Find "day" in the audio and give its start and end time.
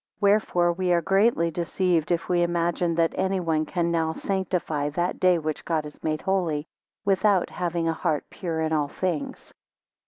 5.19-5.37